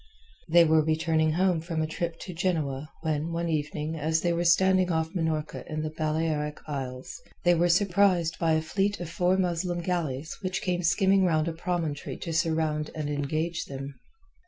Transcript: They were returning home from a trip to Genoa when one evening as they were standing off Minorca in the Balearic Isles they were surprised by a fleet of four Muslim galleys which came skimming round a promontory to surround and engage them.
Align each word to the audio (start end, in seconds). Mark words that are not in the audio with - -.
They 0.49 0.65
were 0.65 0.83
returning 0.83 1.33
home 1.33 1.61
from 1.61 1.83
a 1.83 1.85
trip 1.85 2.17
to 2.21 2.33
Genoa 2.33 2.89
when 3.03 3.31
one 3.31 3.49
evening 3.49 3.95
as 3.95 4.21
they 4.21 4.33
were 4.33 4.43
standing 4.45 4.91
off 4.91 5.13
Minorca 5.13 5.63
in 5.71 5.83
the 5.83 5.91
Balearic 5.91 6.57
Isles 6.67 7.21
they 7.45 7.53
were 7.53 7.69
surprised 7.69 8.39
by 8.39 8.53
a 8.53 8.63
fleet 8.63 8.99
of 8.99 9.11
four 9.11 9.37
Muslim 9.37 9.81
galleys 9.81 10.37
which 10.41 10.63
came 10.63 10.81
skimming 10.81 11.23
round 11.23 11.47
a 11.47 11.53
promontory 11.53 12.17
to 12.17 12.33
surround 12.33 12.89
and 12.95 13.11
engage 13.11 13.65
them. 13.65 13.93